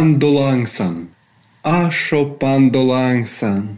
[0.00, 1.10] Пандолангсан,
[1.62, 3.76] ашо пандолангсан,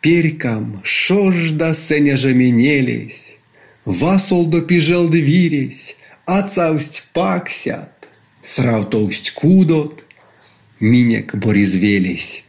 [0.00, 3.36] Перькам шожда сеня жеменелись,
[3.84, 8.08] Васол допижел двирись, Ацавсть паксят,
[8.42, 10.02] Сравтовсть кудот,
[10.80, 12.42] Минек бoriзвелись.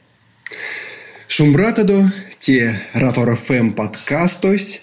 [1.28, 4.82] Шумбратадо, те раторофем подкастось,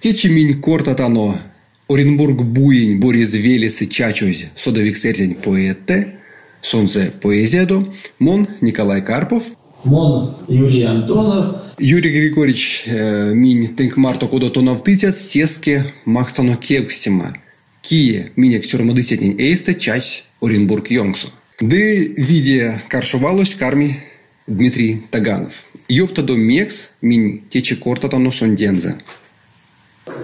[0.00, 1.38] те чиминь кортатано,
[1.86, 6.16] Оренбург буинь бoriзвелись и чачусь, Содовик сердень поэте,
[6.62, 7.84] Солнце поэзиядо,
[8.18, 9.42] Мон Николай Карпов–
[9.84, 11.56] Мон Юрий Антонов.
[11.78, 17.34] Юрий Григорьевич э, минь тынкмарто куда то навтытят сеске махсано кевкстима.
[17.80, 21.28] Кие минек сюрмадысетнин эйсте часть Оренбург Йонгсу.
[21.60, 23.98] Ды виде каршувалось карми
[24.46, 25.52] Дмитрий Таганов.
[25.88, 28.96] Йовта до мекс минь тече кортатано сондензе.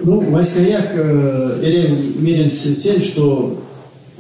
[0.03, 3.68] Ну, Васяяк, э, Ирем мерен сень, что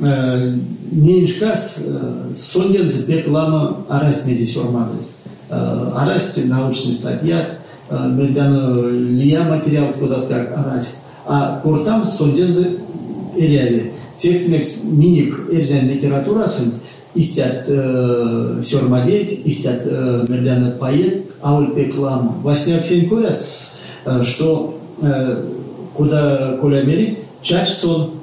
[0.01, 0.57] э,
[0.91, 5.11] неншкас э, сондензе пеклама арас мези сормадыз.
[5.48, 7.59] Э, арасти научный статья,
[7.90, 10.96] мельдано лия материал куда-то как арасть.
[11.27, 12.79] А куртам сондензе
[13.37, 13.93] эряви.
[14.15, 14.49] Секс
[14.85, 16.74] миник эрзен литературасын
[17.15, 19.85] истят сёрмалет, истят
[20.29, 22.40] мельдано поэт, ауль пеклам.
[22.43, 23.71] Васняк сень куряс,
[24.05, 24.74] э, что
[25.95, 28.18] куда коля мери, чач сон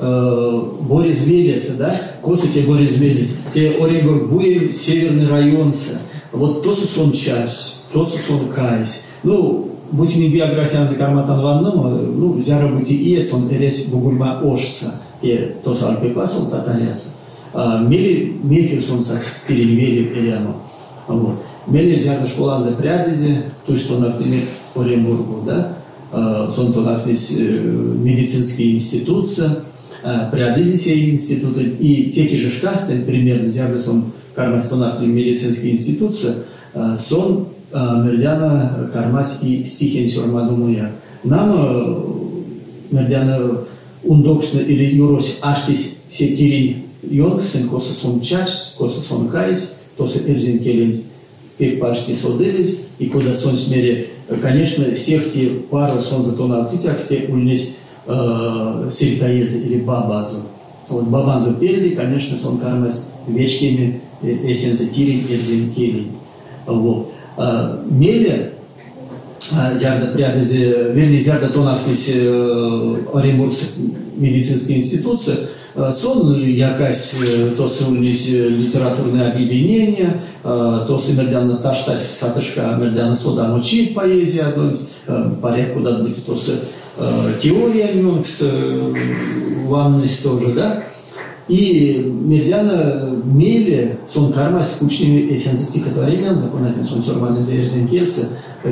[0.00, 5.72] Борис Велеса, да, косите Борис Велес, те Оренбург Буев, северный район,
[6.32, 9.04] вот то сон час, то сон кайс.
[9.22, 15.74] Ну, будем биографиян за карматан ванным, ну, зяра и сон эрес бугульма ошса, те то
[15.74, 17.10] са альпекасыл татаряса.
[17.54, 20.54] Мели мехер сон са теренвели эряно.
[21.08, 21.42] Вот.
[21.66, 25.76] Мели зяра школан за прядезе, то есть, он, например, Оренбургу, да,
[26.50, 28.72] сон то нафнес медицинские
[30.02, 36.34] институции, прядезе сей институты, и те же шкастен, примерно, зяра сон кармастонавтли медицинские институции,
[36.74, 40.92] э, сон э, мерляна кармас и стихен сюрмадумуя.
[41.24, 43.58] Нам э, мерляна
[44.02, 50.96] ундокшны или юрос аштис сетирин йонксен, коса сон чаш, коса сон кайс, тоса эрзин келент
[51.58, 54.08] пек пашти содылись, и куда сон смере,
[54.40, 56.96] конечно, всех те пару сон зато на птицах,
[57.28, 57.72] ульнесь
[58.06, 60.42] э, сельтаезы или бабазу.
[60.88, 66.10] Вот бабанзу перли, конечно, сон кармас вечкими esențătirii ergentelii.
[66.66, 67.12] Вот.
[67.88, 68.52] Меле,
[69.74, 73.54] зярда прядезе, вернее, зярда тонахтись Оренбург
[74.16, 75.36] медицинская институция,
[75.92, 77.14] сон якась
[77.56, 84.44] то сулнись литературное объединение, то симерляна таштась сатышка мерляна сода мочит поэзия,
[85.40, 86.50] порядку куда быть то с
[87.42, 88.42] теория мёнкст,
[89.66, 90.84] ванность тоже, да,
[91.50, 98.28] и Мирляна Меле, сон карма скучными эсенцы стихотворения, законодатель сон сорманы заерзен келсы,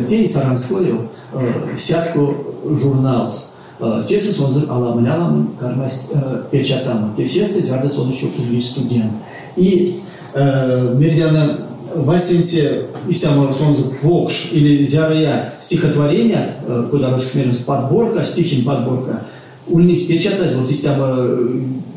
[0.09, 3.35] те и саранскою э, сятку журнал.
[3.81, 7.15] Э, Тесы сон аламлялам карма э, печатам.
[7.17, 8.27] Те сесты зада сон еще
[8.63, 9.13] студент.
[9.57, 10.01] И
[10.35, 11.59] Мирляна
[12.05, 16.51] Васенсе истямо сон вокш или зярая стихотворения,
[16.91, 19.23] куда русских подборка, стихин подборка,
[19.69, 21.29] ульнис печатать, вот истямо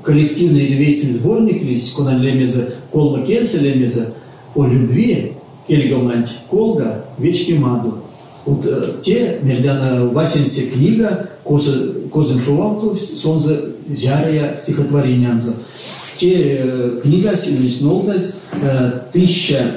[0.03, 4.13] коллективный ревейцин сборник лись, куда лемеза колма кельса лемеза
[4.55, 5.33] о любви
[5.67, 7.99] кельгомант колга вечки маду.
[8.45, 15.53] Вот э, те мерляна васенсе книга козен сувалту сонза зяря стихотворенянза.
[16.17, 19.75] Те э, книга сильность нолдаз э, тысяча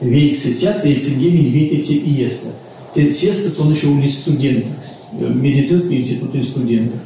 [0.00, 2.48] вейксы сят вейксы гемин вейкете и еста.
[2.94, 4.72] Те сесты сон еще у студентов,
[5.12, 7.00] медицинский институт студентов.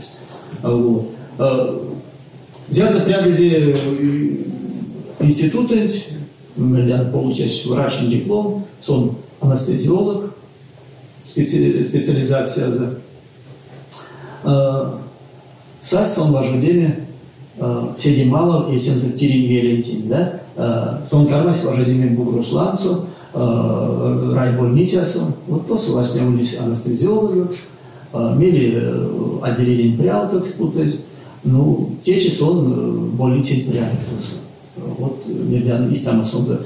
[0.62, 1.10] Вот.
[2.68, 3.76] Взято прягазе
[5.18, 5.90] институты,
[6.56, 10.34] Мельян получать врачный диплом, сон анестезиолог,
[11.24, 12.98] специализация за.
[15.82, 17.06] Сас сон вождение
[17.98, 26.14] седи мало, если за тирин велентин, да, сон кармась вождение бугруслансу, райбольницасу, вот с вас
[26.14, 27.54] не улис анестезиологов,
[28.12, 28.82] мели
[29.42, 31.04] отделение пряуток спутать,
[31.44, 33.96] ну, те часы он э, более территориальный.
[34.76, 36.60] Вот Мирлян Истама Сонда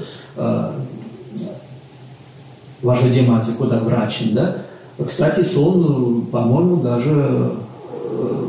[2.85, 4.57] ваша демазы, куда врачен, да?
[5.05, 7.51] Кстати, сон, по-моему, даже
[7.91, 8.45] э,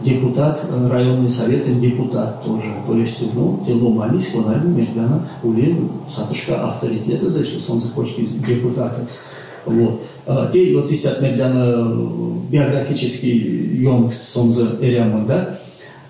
[0.00, 0.60] депутат
[0.90, 2.72] районный совет депутат тоже.
[2.86, 5.76] То есть, ну, тело мались, конали Мирляна, ули
[6.08, 9.06] сатышка авторитета, за что сон захочет депутатом.
[9.66, 10.02] Вот.
[10.26, 11.86] А, те вот есть от Мирляна
[12.50, 15.58] биографический йонгст сон за эрямон, да?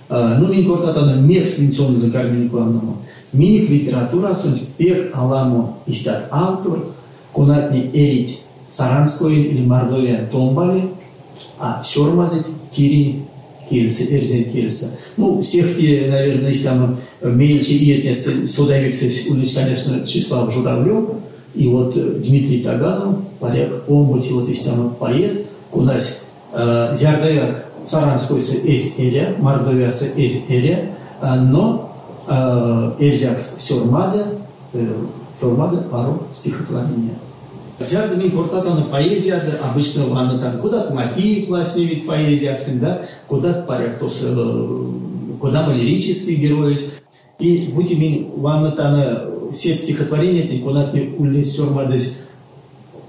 [0.09, 2.99] Ну, kortatana meks min son za karmini kuamnamo.
[3.33, 6.79] Миник литература сон пек аламо истят автор,
[7.33, 8.41] конатни эрить
[8.71, 10.83] Саранской или Мордовия томбали,
[11.59, 13.25] а сёрмадет тирин
[13.69, 14.91] келсе, эрзен келсе.
[15.17, 18.95] Ну, всех те, наверное, если там мельче и это судовик
[19.31, 21.11] улиц, конечно, Числав Журавлев,
[21.55, 28.39] и вот Дмитрий Таганов, поряд, он вот если там поэт, у нас э, Зярдаяк Саранской
[28.39, 30.03] эс эря, Мордовия эс
[30.49, 30.91] эря,
[31.23, 31.91] но
[32.99, 34.39] Эрзяк Сёрмада,
[35.41, 37.15] Сёрмада пару стихотворения.
[37.87, 42.51] Зярда мен кортатаны поэзияды обычно ваннатан куда-то мотив властный вид поэзии
[42.81, 44.11] да, куда-то порядок
[45.41, 46.79] куда мы лирический герой
[47.39, 52.17] и будем мен ваннатаны сет стихотворения ты куда-то улез сёрмадыз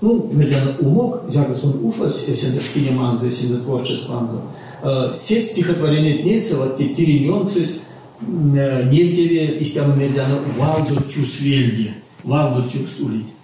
[0.02, 5.16] ну, наверное, умок, зярда шкине манзу, если за творчество манзу.
[5.16, 7.82] Сет стихотворения днеса, вот те тириньонксис,
[8.22, 11.92] Немтеве истяма мердяна валду тюс вельди,
[12.24, 13.35] валду тюс улить.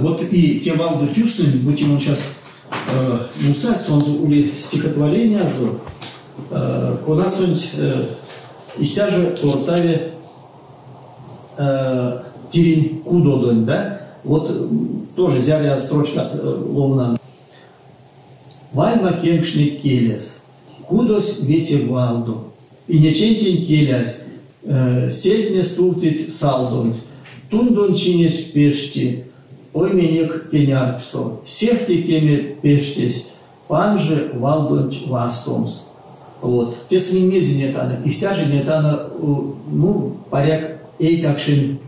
[0.00, 2.22] Вот и те валду тюсы, будем он сейчас
[3.42, 5.78] мусать, он ули стихотворение азу,
[7.04, 7.56] куда сонь
[8.78, 10.14] истяжа тортаве
[12.50, 14.00] тирин кудодон, да?
[14.24, 17.16] Вот тоже взяли строчка от Ловна.
[18.72, 20.42] Вальма кенкшник келес,
[20.86, 22.52] кудос весе валду,
[22.88, 24.24] и нечентин келяс,
[24.62, 26.96] э, сельдне стултит салдунт,
[27.50, 29.24] тундун чинес пешти,
[29.74, 33.32] ой менек кенярксто, всех ти кеме пештес,
[33.68, 35.88] панже валдунт вастомс.
[36.40, 36.76] Вот.
[36.88, 41.78] Те свинмези нетана, истяжи нетана, ну, поряк эй какшин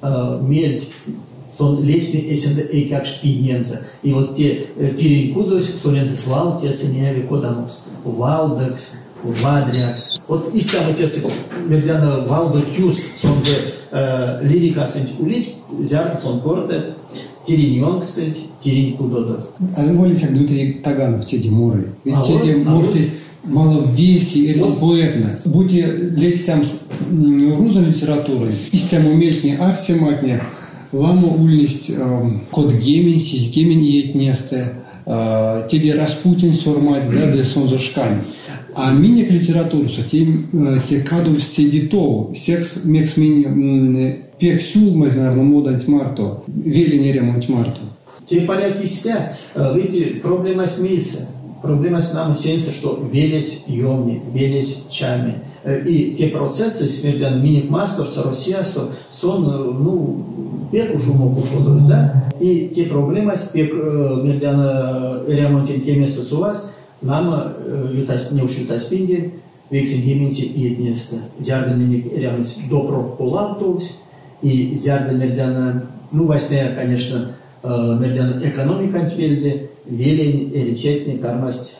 [0.00, 0.84] э, мельт,
[1.52, 3.88] сон лесни эсензе эй как шпинензе.
[4.02, 8.92] И вот те э, тирин кудос, сонензе свал, те сеневи кодамус, валдекс,
[9.22, 10.20] Вадриакс.
[10.28, 11.18] Вот истям отец
[11.66, 13.56] Мердяна Валдо Тюс, сон за
[13.90, 16.94] э, лирика сент улить, зяр сон корте,
[17.46, 19.46] тириньон, кстати, тирин кудодо.
[19.76, 21.88] А вы волите Дмитрий Таганов, теди муры.
[22.04, 24.80] Ведь а теди вот, муры а мало веси, это вот.
[24.80, 25.38] поэтно.
[25.44, 26.64] Будьте лестям
[27.10, 30.42] руза литературы, истям умельтни арсиматне,
[30.92, 34.72] ламо ульность э, код гемень, сись гемень и етнесте,
[35.06, 38.18] э, теди Распутин сормать, да, да сон за шкань.
[38.74, 45.80] А миник литературу, те, э, те каду седито, секс мекс мини пек сюлмаз, наверное, мода
[45.86, 47.80] марто, вели не ремонт марто.
[48.28, 51.26] Те порядки стя, э, видите, проблема с места.
[51.62, 55.34] Проблема с нами сенса, что велись йомни, велись чами.
[55.64, 58.62] Э, и те процессы, смердян миник мастер, Россия,
[59.10, 59.44] сон,
[59.82, 62.30] ну, пек уже мог ушел, да?
[62.40, 66.66] И те проблемы, пек, мердян, ремонтин те места сувас,
[67.02, 67.52] Нама
[67.92, 69.32] ютас, не уж ютас пинген,
[69.70, 71.16] вексен гементи и еднеста.
[71.38, 73.98] Зярда миник рямус добро полантовс,
[74.42, 77.32] и зярда мердяна, ну, восьмая, конечно,
[77.66, 81.78] мердяна экономика антвельде, велень, эричетни, кармасть,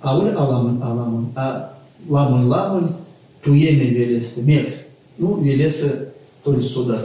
[0.00, 1.72] ауль аламун аламун, а
[2.08, 2.90] ламун ламун,
[3.42, 4.88] туеме велеста, мекс,
[5.18, 6.12] ну, велеса
[6.42, 7.00] толь суда.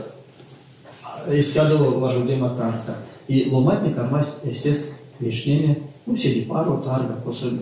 [1.30, 2.98] Искадова важудема тарта.
[3.28, 6.16] И ломатник кармасть, естественно, вишнеми, ну,
[6.48, 7.60] пару тарга, после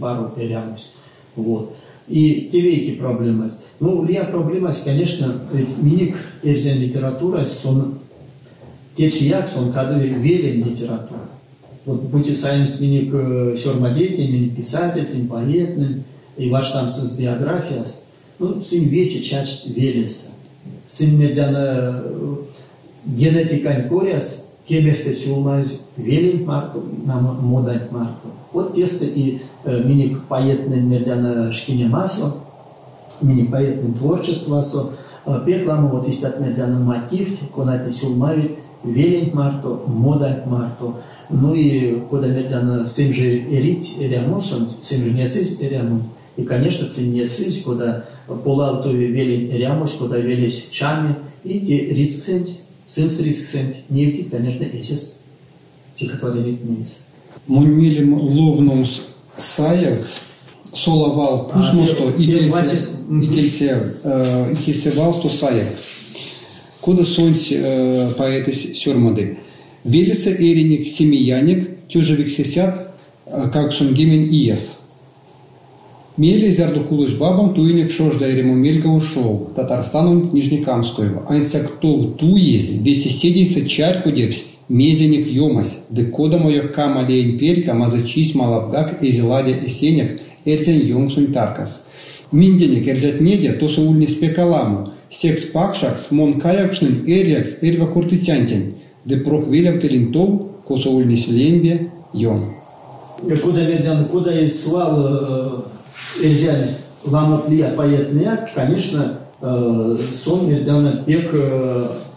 [0.00, 0.90] пару перямус.
[1.36, 1.74] Вот.
[2.08, 3.50] И те эти проблемы.
[3.80, 7.98] Ну, я проблема, конечно, ведь миник эрзен литература, он
[8.94, 11.28] течи як, он кадове велен литература.
[11.84, 16.04] Вот будьте сайенс миник миник писатель, поэтный,
[16.36, 17.84] и ваш там с биография,
[18.38, 20.28] ну, сын весе чач велеса.
[20.86, 22.36] Сын медяна э,
[23.06, 28.28] генетика коряс, Кебесте сюлмаз велин марту, нам модать марту.
[28.52, 32.36] Вот тесто и э, мини поетное мердяна шкине масло,
[33.20, 34.92] мини поетное творчество со,
[35.26, 40.96] э, пеклама вот истат мердяна мотив, конати сюлмави, велин марту, модать марту.
[41.30, 46.04] Ну и кода мердяна сим же эрить эрямосон, сим же не сись эрямон.
[46.36, 52.24] И, конечно, сын не сись, куда полаутови велин эрямош, куда велись чами, и те риск
[52.24, 52.48] сент,
[52.86, 55.16] Сенсорийск сент невки, конечно, эсес
[55.94, 56.98] стихотворение мис.
[57.46, 59.02] Монмилим ловнус
[59.36, 60.20] саякс,
[60.74, 62.26] соловал кусмосто и
[64.64, 65.86] кельсевал сто саякс.
[66.82, 67.52] Куда сонсь
[68.18, 69.38] поэтес сюрмады.
[69.84, 72.94] Велиса эриник семияник, тюжевик сесят,
[73.52, 74.78] как шунгимен иес.
[76.16, 84.02] Мели зярдукулыш бабам туйник шожда ерему мельга ушел, Татарстану Нижнекамскую, ансяктов туез, весь седейся чарь
[84.02, 91.80] кудевсь, мезеник йомась, декода моих кама лейн перька, мазачись малавгак, эзеладя эсенек, эрзен йонгсунь таркас.
[92.30, 100.48] Минденек эрзят недя, то саульни спекаламу, секс каякшнын эриакс эрва куртитянтен, де прок велявтелин тол
[100.66, 102.54] косовульнис лембе йон.
[103.42, 105.66] Куда вердян, куда и свал
[106.22, 106.70] эрзян
[107.04, 111.32] ламат лия паятная, конечно, сон вердян пек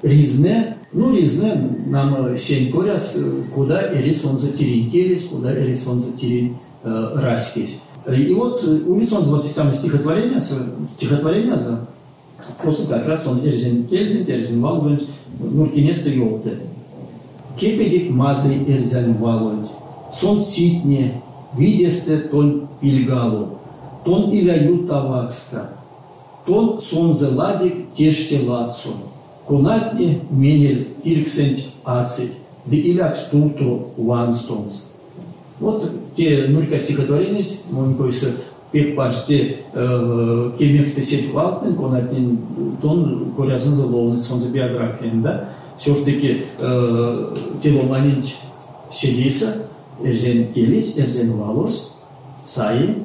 [0.01, 1.53] ризне, ну, ризне
[1.87, 3.17] нам сень коряс,
[3.53, 7.79] куда эрис он затеринтелись, куда эрис он затерин раскись.
[8.15, 11.87] И вот Улисон, вот самое стихотворение, стихотворение за
[12.61, 15.03] просто как раз он Эрзин Кельбин, Эрзин Валгунд,
[15.39, 16.57] Нуркинесте Йолте.
[17.57, 19.69] Кепедик мазли Эрзин Валгунд,
[20.13, 21.21] сон ситне,
[21.57, 23.59] видесте тон пильгалу,
[24.03, 25.69] тон иляю тавакска,
[26.45, 28.89] тон сонзе ладик теште лацу,
[29.47, 32.33] конатне менель ирксент ацит,
[32.65, 34.85] де иляк стулту ванстонс.
[35.59, 38.33] Вот те нулька стихотворения, мон койсы
[38.73, 42.37] бек баште э, кемексте сетип алып кона тен
[42.81, 45.49] тон горязын золоуны сонза биографияны да.
[45.79, 48.35] Сёрдеки э, теломанинч
[48.91, 49.67] селиса
[50.03, 51.91] эрзен келис эрзен валос
[52.45, 52.95] саи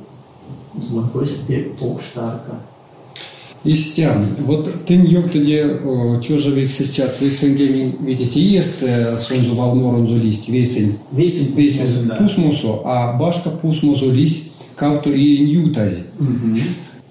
[0.93, 2.61] лакойс пек покштарка
[3.63, 5.81] Истян, вот тем йоктыде
[6.27, 10.95] чужа вексестят, вексен гемин видите ест э, сонзу валморон зулисть, весен.
[11.13, 12.11] Весен, весен,
[12.85, 14.50] а башка пусмусо листь
[14.81, 16.05] кавто и ньютази.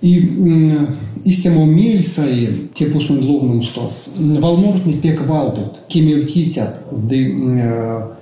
[0.01, 0.88] И м,
[1.23, 3.91] истемо мельсаи те пусмун ловнум сто.
[4.17, 7.17] Валморт не пек валдут, кеми втисят, де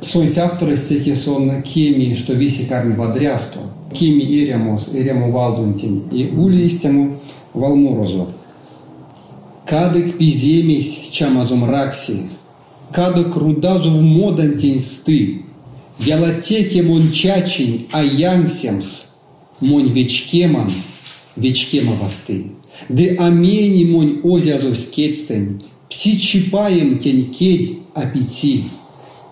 [0.02, 3.60] сон авторы стеки сон кеми, что виси карми вадрясто.
[3.94, 6.04] Кеми эремус, эрему валдунтин.
[6.12, 7.16] И ули истему
[7.54, 8.28] Валморозу.
[9.66, 12.24] Кадык пиземесь чамазом ракси,
[12.92, 15.44] кадык рудазу в модантень сты,
[16.00, 19.07] ялатеке мон чачень, а янгсемс,
[19.62, 20.72] монь вечкеман,
[21.36, 22.52] вечкема восты.
[22.90, 28.66] Де амени монь озязос кетстень, пси чипаем тень кедь апети,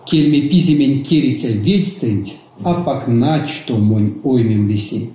[0.06, 2.32] кельме пиземень керицель ведстень,
[2.64, 5.10] а пак начто монь оймем лиси.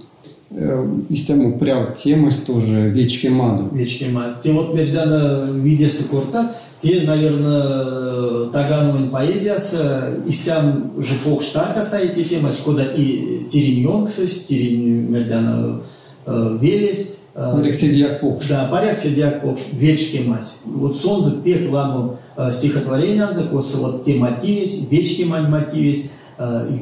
[1.09, 3.73] Истему пряв темас тоже вечки маду.
[3.73, 4.41] Вечки мать.
[4.43, 12.57] Те вот мердана видесы корта, те, наверное, тагановын поэзиясы, исям же пох штарка сайти темас,
[12.57, 15.81] куда и тириньонксыс, тирин мердана
[16.25, 18.47] велес, Рексидияк покш.
[18.47, 20.57] Да, паряк сидяк покш, вечки мать.
[20.65, 22.19] Вот сонзы пек ламу
[22.51, 26.11] стихотворение, косы вот те мотивис, вечки мать мотивис,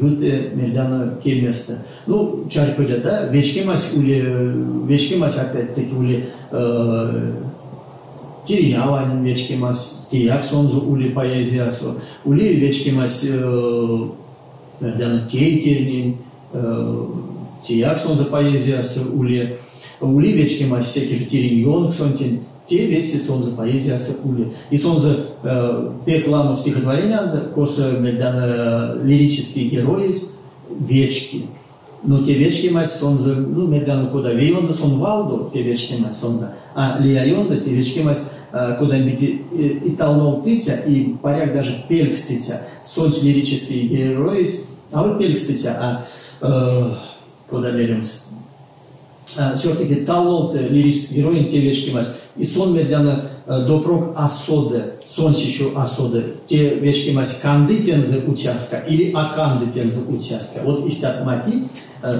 [0.01, 1.84] юте мердана кеместа.
[2.08, 4.56] Ну, чарколя, да, вечки мать ули,
[4.88, 6.25] вечки мать опять-таки ули
[8.50, 9.77] Тиринявань вечки мать,
[10.10, 13.24] тияк сонзу ули поэзиясу, ули вечки мать
[14.79, 16.18] мердана кейтернин,
[17.63, 19.60] тияк сонзу поэзиясу ули,
[20.01, 24.51] ули вечки мать всяких тириньон ксонтин, те веси сонза поэзиясы ули.
[24.72, 27.22] И сонза э, пекламу стихотворения,
[27.53, 30.12] коса медана лирические герои,
[30.72, 31.44] вечки.
[32.01, 36.53] Но те вечки мать сонза, ну, медана куда вейонда сон валду, те вечки мать сонза,
[36.74, 38.18] а лияйонда, те вечки мать
[38.79, 44.48] куда-нибудь и, и талнол тыця, и поряд даже пелькстица, сонз лирические герои,
[44.91, 46.06] а вот пелькстица, а
[46.41, 46.96] э,
[47.48, 48.15] куда веримся?
[49.58, 51.22] все-таки талот лирический
[51.60, 59.12] вечки мас и сон медляна асоды сон еще асоды те вечки мас кандитензы участка или
[59.12, 60.62] акандитензы участка.
[60.63, 61.63] Вот истят мотив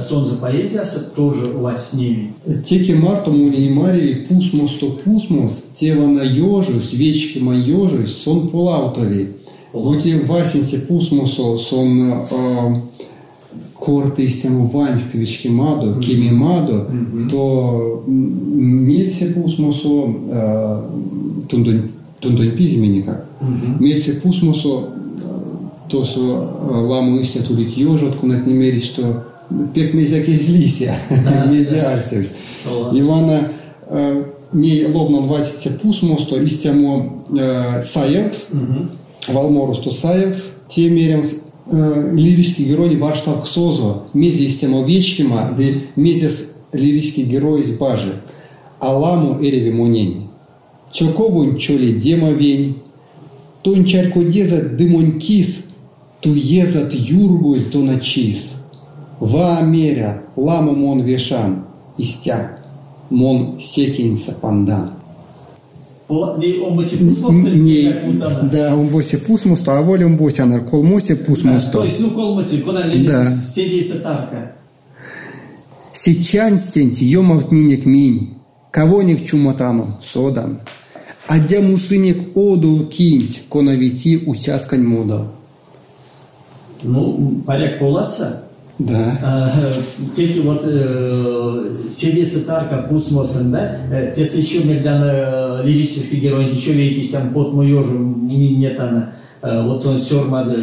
[0.02, 0.84] сон за поэзия
[1.16, 2.34] тоже во сне
[2.66, 9.36] Теки марто мули марии пусмос то пусмос, тева на ёжус, вечки ма ёжус, сон полаутови.
[9.72, 12.82] Гути васенсе пусмосо сон э,
[13.80, 16.90] корти истему ванськ вечки мадо, кими мадо,
[17.30, 20.90] то мельсе пусмосо э,
[22.52, 23.26] пизменика.
[23.80, 24.90] Мельсе пусмосо
[25.90, 29.26] то со ламу истя тулик ёжот, кунат не мерить, что
[29.74, 32.32] пек мезяк из лися, мезярсевс.
[32.94, 33.52] Ивана
[33.88, 38.50] э, не ловно васится пусмос, то истему э, саекс,
[39.28, 41.24] валморус то саекс, те мерем
[41.72, 48.14] э, лирический герой Варштав Ксозо, мези истему вечкима, де мезис лирический герой из бажи,
[48.80, 49.72] аламу эреви
[50.90, 50.94] монень.
[50.94, 52.78] Чоковун чоли дема вень,
[53.62, 55.66] тон чарко дезат дымон кис,
[56.22, 58.54] ту езат юрбусь до ночис.
[59.20, 61.66] Ва меря, ламу мон вешан,
[61.98, 62.60] истя,
[63.10, 64.94] мон секин сапандан.
[66.10, 67.94] Не
[68.52, 72.58] да, он боси пусмусто, а воля он боси, анар кол моси То есть, ну, колмоти,
[72.62, 73.30] куда Да.
[73.30, 74.54] седи сатарка.
[75.94, 78.38] Сичань стенти, йомав нинек мини,
[78.72, 80.60] кого ник чумотану, содан.
[81.30, 85.28] Адя мусинек оду кинть, коновити усяскань мода.
[86.82, 88.46] Ну, порядок полаца.
[88.80, 89.54] Да.
[90.16, 90.64] Теки вот
[91.92, 94.12] седесы тарка пусмосен, да?
[94.16, 99.14] Тес еще медан лирический герой, еще видите, там под мою же минетана.
[99.44, 100.56] Вот он сёрмада.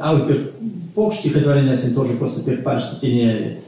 [0.00, 0.52] А вот
[0.94, 3.58] пох стихотворение тоже просто перпаршти теневи.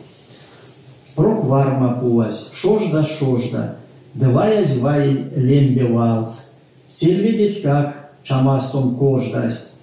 [1.15, 3.77] Прок варма пуась, шожда, шожда,
[4.15, 6.53] давай звай лембе валс.
[6.89, 9.75] Сель видеть как, чамастом кождасть.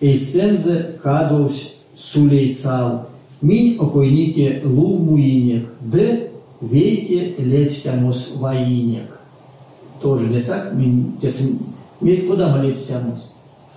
[0.00, 3.08] Эйстензе кадовсь сулей сал.
[3.40, 9.18] Минь окойнике лу муинек, д вейте летстямус воинек.
[10.02, 11.58] Тоже лесак, минь тесен,
[12.00, 13.34] медь куда мы летстямус?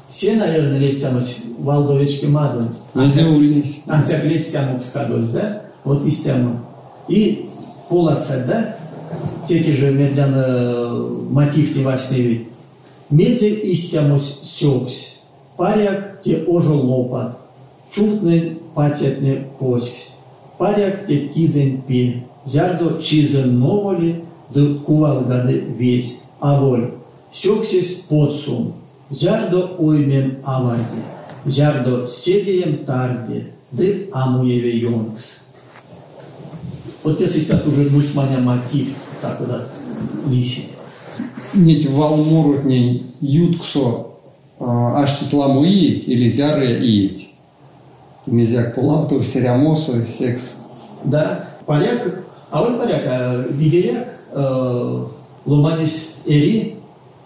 [0.10, 2.76] Все, наверное, летстямус валдовички мадон.
[2.94, 3.82] Нельзя улись.
[3.88, 5.64] Анцак летстямус кадовсь, да?
[5.84, 6.60] Вот истяму.
[7.08, 7.50] И
[7.90, 8.76] полацать, да?
[9.48, 12.48] Теки же медляно мотив не васневи.
[13.10, 15.22] Мезе истямус сёксь.
[15.58, 17.38] Паряк те ожо лопат.
[17.91, 20.15] Чутный патетне коськс.
[20.58, 22.24] Паряк те кизен пи.
[22.46, 26.22] Зярдо чизен новоли, да кувалгады весь.
[26.39, 26.91] Аволь.
[27.34, 28.74] Сёксис подсум.
[29.10, 31.01] Зярдо оймем аварди.
[31.46, 33.48] Зярдо седием тарди.
[33.72, 35.41] Ды амуеве йонкс.
[37.03, 38.89] Вот если стат уже мусманя мотив,
[39.22, 39.70] так вот
[40.27, 40.65] лисит.
[41.53, 44.08] Нить валмурутней ютксо
[44.60, 47.34] аж титламу иеть или зяры иеть.
[48.25, 50.58] Мизяк пулавту, серямосу, секс.
[51.03, 54.08] Да, поляк, а он поляк, а видеяк,
[55.46, 56.77] ломанис эри,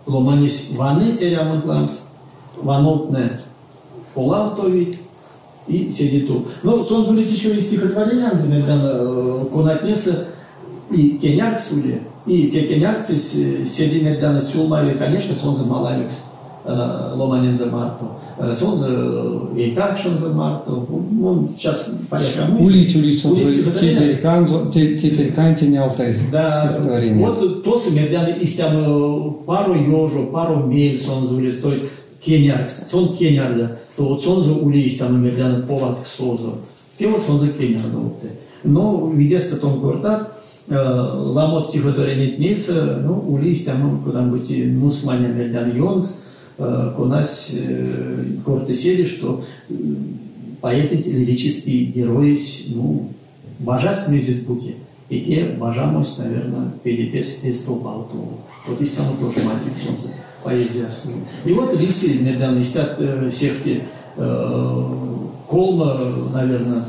[0.06, 2.08] ломанис ваны эрямонтланс,
[2.56, 3.40] ванотне
[4.14, 4.98] пулавтовит,
[5.68, 6.46] и седиту.
[6.64, 10.28] Но сон зулит еще и стихотворение, например, конатнеса
[10.92, 16.16] и кеняк сули, и те кенякцы седи медана сюлмави, конечно, сон за малавикс,
[16.66, 18.06] ломанин за марту.
[18.54, 18.90] Сон за
[19.56, 20.86] и какшен за марту.
[21.24, 22.48] Он сейчас порядка.
[22.60, 23.46] Улить, улить, сон за
[24.72, 26.18] тетерканти не алтайз.
[26.34, 26.78] Да,
[27.16, 31.84] вот то се медана истям пару ёжу, пару мель сон зулит, то есть
[32.20, 36.52] кеняркс, сон кенярда то вот сонза улись там мердян полат слоза.
[36.98, 38.24] Те вот сонза кенярда вот.
[38.64, 46.26] Но видеста том квартат, ламот стихотворение тмеса, ну, улись там куда-нибудь мусманя мердян йонгс,
[46.58, 47.52] конас
[48.46, 49.44] корты сели, что
[50.62, 53.10] поэты лирические герои, ну,
[53.60, 54.76] бажас мезис буки.
[55.08, 58.40] И те бажамось, наверное, перепес из Балту.
[58.68, 60.08] Вот из того тоже мать солнце
[60.46, 61.24] поэзия служит.
[61.44, 63.84] И вот Лиси недавно истят э, сехти
[64.16, 64.90] э,
[65.48, 66.00] колма,
[66.34, 66.86] наверное,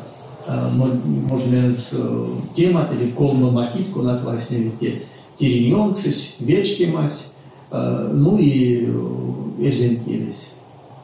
[0.46, 5.02] э, можно э, тема или колма мотив, куда власне те
[5.38, 7.32] териньонксис, вечки мась,
[7.70, 10.50] э, ну и э, эрзентились.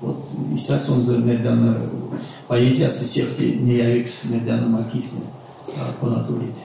[0.01, 1.79] Вот за недавно
[2.49, 5.23] поэзия со сехти не явикс недавно мотивне,
[6.01, 6.57] куда тулить.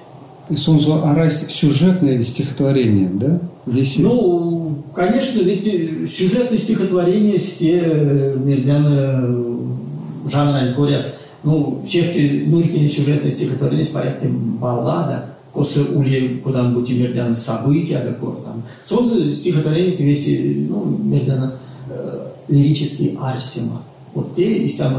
[0.56, 3.39] Сонзо Арась сюжетное стихотворение, да?
[3.67, 3.99] Весь...
[3.99, 9.45] Ну, конечно, ведь сюжетное стихотворение те мердяна
[10.32, 11.19] жанра коряс.
[11.43, 18.63] Ну, чехти нуркини сюжетное стихотворение с порядком баллада, косы улье куда-нибудь мердян события, да там.
[18.86, 20.27] Сонзо стихотворение весь,
[20.69, 21.56] ну, мердяна
[22.47, 23.84] лирический арсима.
[24.13, 24.95] Вот те, есть там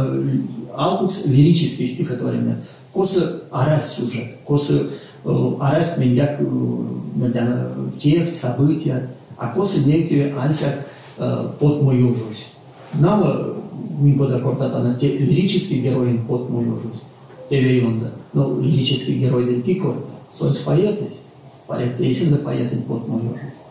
[0.75, 2.59] алкукс лирические стихотворения.
[2.93, 4.87] Косы арас сюжет, косы
[5.99, 6.41] меняк
[7.15, 9.55] медана тефт события, а
[10.37, 10.87] ансяк
[11.59, 12.47] под мою жизнь.
[12.95, 13.59] Нам
[14.01, 17.03] ми бода кортата на те лирический герой под мою жизнь.
[17.51, 18.13] Тебе юнда.
[18.33, 20.09] Ну, лирический герой ти корта.
[20.33, 21.23] Сон споетесь,
[21.67, 23.65] парек тесен за поетен под мою жизнь.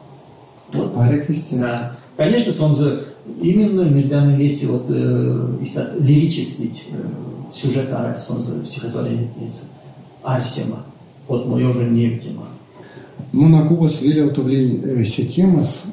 [0.74, 0.94] Вот.
[0.94, 1.96] Парек Да.
[2.18, 3.04] Конечно, сон за
[3.42, 5.58] именно медана весь вот э,
[6.00, 9.30] лирический э, сюжет арас, сон за стихотворение
[10.24, 10.84] Арсема
[11.28, 12.44] от мойоже Невтима.
[13.34, 15.84] Ну, на кувас велиотовлен сетемас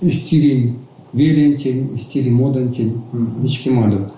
[0.00, 0.76] истирин
[1.14, 3.02] верентин, истирин модантин,
[3.42, 4.10] вичкимаду.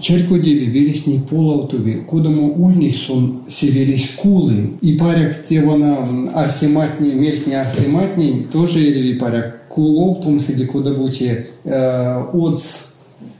[0.00, 8.46] Чарко деви вересни полаутови, кодому ульни сон северись кулы, и паряк тевана арсематни, мельтни арсематни,
[8.52, 12.62] тоже или паряк кулов, том сиди куда будете э, отц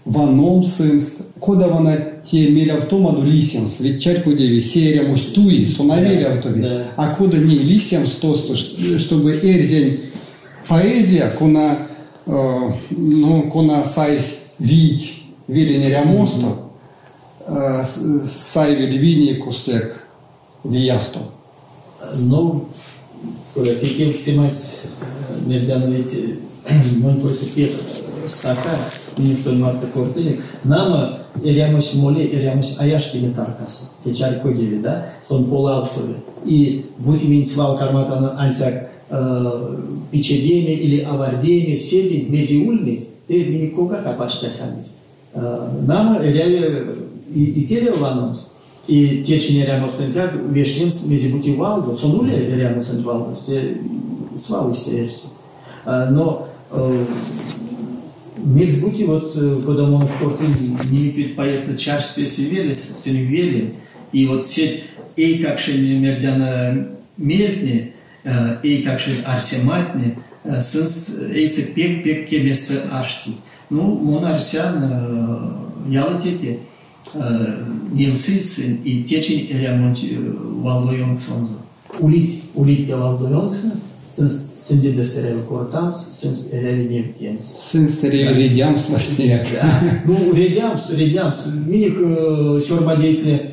[0.05, 1.97] ваном синст, кода вона
[2.31, 6.86] те меля в тому лисенс, від чарку деві серия мустуи, сонаверя в тобі, Да.
[6.95, 9.97] а кода не лисенс тосто, чтобы эрзень
[10.67, 11.77] поэзия, кона,
[12.27, 16.57] э, ну, кона сайс вить велени рямосто,
[17.47, 20.07] э, с- сай вели вини кусек
[20.63, 21.19] диясто.
[22.17, 22.62] Ну,
[23.53, 24.83] Куда тиким стимас
[25.45, 26.13] меддан ведь
[26.97, 27.19] мон
[28.28, 28.76] после пет стака,
[29.16, 30.40] не что марта кортыни.
[30.64, 33.84] Нама ирямус моле ирямус аяш тебе таркасы.
[34.04, 35.06] Течар кодеви, да?
[35.26, 36.14] Сон пола автове.
[36.44, 38.90] И будь мин свал карматана ансак
[40.10, 44.94] пичедеме или авардеме седи мезиульнис, те мини кога капашта самис.
[45.34, 46.94] Нама иряве
[47.34, 48.40] и, и теле ланомс.
[48.86, 53.78] И течение рядом как вешнем мези валду, сонуле рядом с валду, сте
[54.38, 55.26] свал истерси.
[55.84, 56.48] Но
[58.48, 59.32] микс бути вот
[59.64, 60.44] когда мы шпорты
[60.90, 63.72] не предпоет на чашстве севелес, севелен,
[64.12, 64.84] и вот сеть
[65.16, 67.92] ей как ще мердяна мертне,
[68.62, 70.18] ей как ще арсематне,
[70.62, 73.32] сынст ейсе пек пек кеместе аршти.
[73.70, 75.58] Ну, монарсян
[75.88, 76.61] ялатете,
[77.94, 79.98] Nilsisen i tječin remont
[80.62, 81.48] Valdo Jongsson.
[82.00, 83.28] Ulit, ulit ja Valdo
[84.18, 87.46] Jongsson, sen sindide serel kortams, sen ereli nevtiems.
[87.54, 89.46] Sen serel redjams vlastniek.
[90.07, 91.46] Nu, redjams, redjams.
[91.66, 91.96] Minik
[92.66, 93.50] сёрбадейтне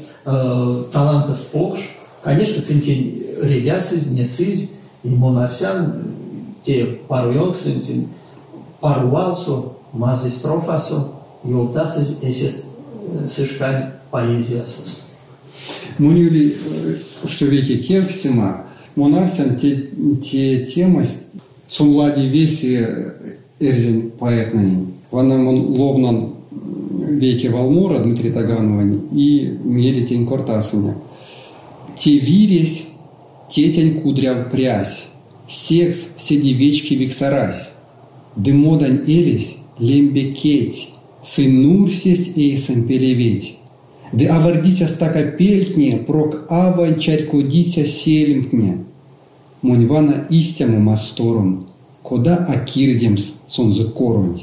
[0.91, 1.79] таланта спокш.
[2.23, 4.71] Конечно, сентин редясыз, несыз,
[5.03, 6.03] и монарсян,
[6.65, 8.07] те пару Jongsson,
[8.81, 11.11] пару валсу, мазы строфасу,
[11.43, 12.65] yoltasız eses
[13.29, 15.01] сышкань поэзия sus.
[15.97, 16.57] Мунюли,
[17.29, 18.64] что веки кевсима,
[18.95, 19.89] монарсен те,
[20.21, 21.05] те темы,
[21.67, 22.87] сумлади веси
[23.59, 26.35] эрзин поэтный, вана мон ловнан
[27.07, 30.97] веки Валмура Дмитрий Тагановани и Мелитень Кортасыня.
[31.95, 32.85] Те виресь,
[33.49, 35.05] тетень кудряв прясь,
[35.47, 37.69] секс седивечки виксарась,
[38.35, 40.89] дымодань элись, лембе кеть,
[41.23, 43.54] сын Нурсис эйсен переветь.
[44.15, 48.77] Де авардися стака пельтне, прок аван чарькодися сельмкне.
[49.61, 51.65] Моньвана истяму мастором,
[52.01, 54.39] кода акирдемс сон закоронь.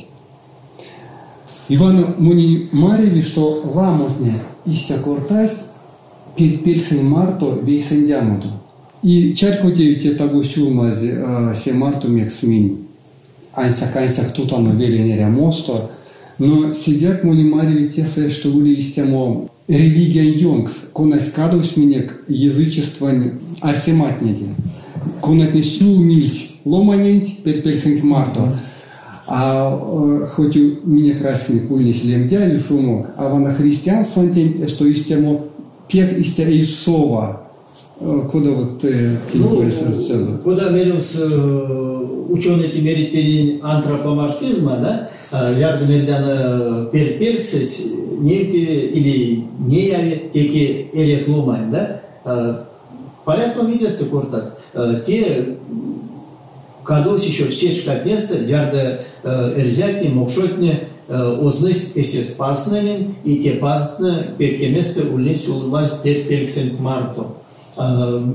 [1.71, 4.35] Ивана муни мареви, что ламутне
[4.67, 5.65] истя кортась,
[6.37, 8.49] пельцень марто вейсен дямуту.
[9.03, 11.17] И чарькодевите того сюлмази
[11.55, 12.79] се марту мексмин.
[13.55, 15.91] Аньсак аньсак тут оно веленеря мосто–
[16.39, 23.11] но сидят монимари те, что ули истемо религия Йонгс, конась кадус минек язычество
[23.61, 24.46] арсематнети.
[25.20, 28.59] Конат не сюл мильть, ломанить перпельсинг марто.
[29.27, 34.25] А э, хоть у меня красный кульнись лемтяли шумок, а вона христианство
[34.68, 35.42] что истемо
[35.88, 37.52] пек истя Исова, э,
[37.99, 41.17] куда вот э, ну, куда мерим с
[42.29, 52.67] ученые теперь антропоморфизма, да, yardım eden perperkses немки или не яви теки эрек ломайн, да?
[53.25, 54.59] Порядком видесты кортат.
[55.07, 55.57] Те
[56.85, 64.69] кадос еще сеч как место, зярда эрзятни, мокшотни, озныс эсес паснанин, и те пасна перке
[64.69, 66.77] место улнес улмаз перперксен
[67.77, 68.35] марто.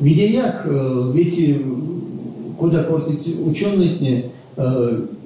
[0.00, 0.64] Видеяк,
[1.12, 1.60] ведь
[2.56, 4.30] куда кортит ученые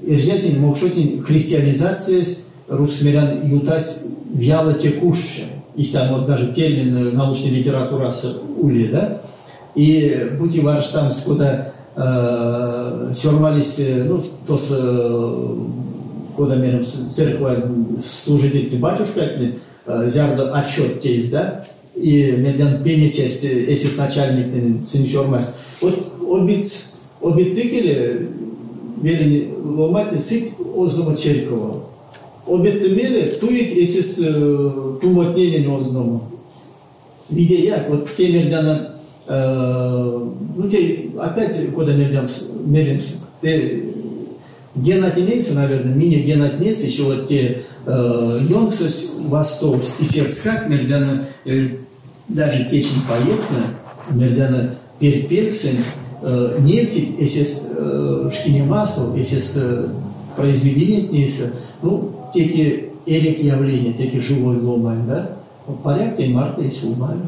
[0.02, 2.24] Ерзятин мовшотин христианизация
[2.68, 5.46] русмирян ютась вяло текущая.
[5.76, 8.08] Есть там вот даже термин научной литературы
[8.58, 9.22] ули, да?
[9.74, 15.56] И будь варш там скуда э, сёрмалисты, ну, то с э,
[16.36, 17.56] куда мером церква
[18.04, 19.20] служитель батюшка,
[19.86, 21.64] э, зярда отчет есть, да?
[21.94, 25.54] И медян пенис есть, если начальник, сын сёрмас.
[25.80, 25.94] Вот
[26.28, 26.72] обид,
[27.20, 28.28] обид тыкели,
[29.02, 31.84] велени ломати сит озному черкова.
[32.46, 36.24] Обетте меле туит есест тумотнение озному.
[37.30, 38.96] Виде як, вот те мердана,
[39.28, 43.84] ну те опять куда мердамся, меримся, те
[44.74, 51.24] генатинейсы, наверное, мини генатинейсы, еще вот те Йонгсус, Восток и Серскак, мердана,
[52.28, 53.64] даже течень поетна,
[54.10, 55.76] мердана перперксен,
[56.60, 59.88] Нептит, если шкине масло, если
[60.36, 65.38] произведение несе, ну, теки эрик явления, теки живой ломань, да,
[65.82, 67.22] порядке марта и сумали.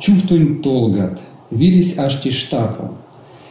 [0.00, 2.94] Чувствуем толгат, вились аж штапа.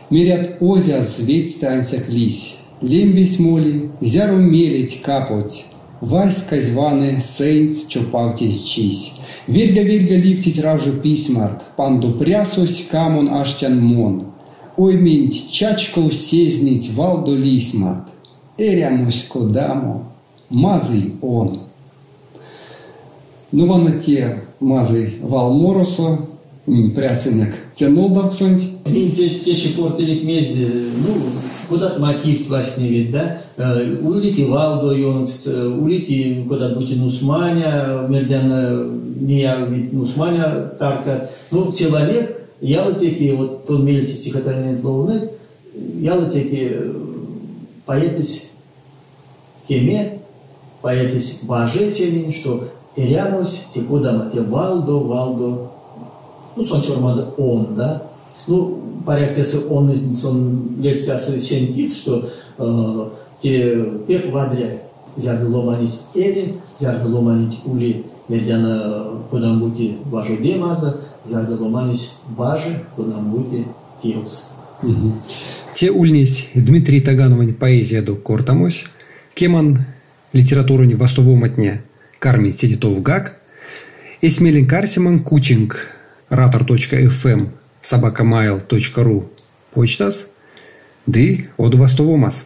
[0.10, 5.66] Мерят озя зветь станцях лись, лембись моли, зяру мелить капоть,
[6.01, 9.13] Васька званы сейнс чопавтесь чись.
[9.47, 14.25] Верга верга лифтить ражу письмарт, панду прясусь камон аштян мон.
[14.77, 18.09] Ой Оймінть чачков сезніть валду лісмат,
[18.59, 20.07] ерямусь кодамо,
[20.51, 21.59] мазий он.
[23.53, 26.19] Ну вона те мазий вал моросо,
[26.67, 27.55] Мин прясенек.
[27.75, 28.61] Тянул доксонь.
[28.87, 31.15] Мин те те чепортелик мезде, ну,
[31.68, 33.42] куда-то мотив властный вид, да?
[33.58, 41.30] Э, улити Валдо Йонгс, э, улити куда будь Нусманя, мердян не я вид Нусманя тарка.
[41.52, 45.30] Ну, человек, я вот такие вот тон мельси стихотворение словны,
[46.00, 46.94] я вот такие
[47.86, 48.52] поэтис
[49.68, 50.20] теме,
[50.82, 55.72] поэтис божественный, что Ирямус, те куда мате Валдо, Валдо,
[56.56, 58.04] ну, сон formada он, да.
[58.48, 63.10] Ну, порядка он из сон лекция сентис, что э,
[63.42, 64.82] те пек вадря
[65.16, 70.98] зярды ломанис эли, зярды ломанит ули медяна кудамбути важу демаза,
[72.38, 73.66] бажи кудамбути
[74.04, 74.50] тиос.
[75.74, 78.84] Те ульнись Дмитрий Тагановань поэзия до кортамось,
[79.34, 79.86] кеман
[80.34, 81.82] литературу не бастовом дня
[82.20, 83.40] карми сидитов гак,
[84.22, 85.88] Эсмелин Карсиман Кучинг
[86.30, 87.52] rator.fm
[87.84, 89.18] собакамайл.ру
[89.74, 90.28] почтас,
[91.06, 92.46] ды од бастовомас.